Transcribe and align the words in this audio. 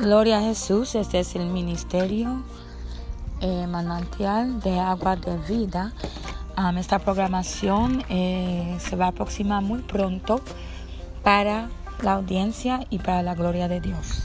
Gloria 0.00 0.38
a 0.38 0.40
Jesús, 0.40 0.94
este 0.94 1.20
es 1.20 1.36
el 1.36 1.44
ministerio 1.44 2.42
eh, 3.42 3.66
manantial 3.66 4.58
de 4.60 4.80
agua 4.80 5.16
de 5.16 5.36
vida. 5.36 5.92
Um, 6.56 6.78
esta 6.78 6.98
programación 6.98 8.02
eh, 8.08 8.78
se 8.80 8.96
va 8.96 9.06
a 9.06 9.08
aproximar 9.08 9.62
muy 9.62 9.82
pronto 9.82 10.40
para 11.22 11.68
la 12.02 12.12
audiencia 12.12 12.86
y 12.88 12.98
para 12.98 13.22
la 13.22 13.34
gloria 13.34 13.68
de 13.68 13.82
Dios. 13.82 14.22